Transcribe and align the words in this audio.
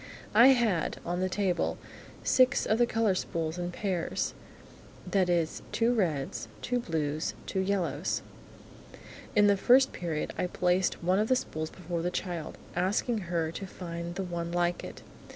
I 0.33 0.47
had, 0.47 0.97
on 1.05 1.19
the 1.19 1.29
table, 1.29 1.77
six 2.23 2.65
of 2.65 2.79
the 2.79 2.87
colour 2.87 3.13
spools 3.13 3.59
in 3.59 3.69
pairs, 3.69 4.33
that 5.05 5.29
is 5.29 5.61
two 5.71 5.93
reds, 5.93 6.47
two 6.63 6.79
blues, 6.79 7.35
two 7.45 7.59
yellows. 7.59 8.23
In 9.35 9.45
the 9.45 9.55
First 9.57 9.93
Period, 9.93 10.33
I 10.39 10.47
placed 10.47 11.03
one 11.03 11.19
of 11.19 11.27
the 11.27 11.35
spools 11.35 11.69
before 11.69 12.01
the 12.01 12.09
child, 12.09 12.57
asking 12.75 13.19
her 13.29 13.51
to 13.51 13.67
find 13.67 14.15
the 14.15 14.23
one 14.23 14.51
like 14.51 14.83
it. 14.83 15.03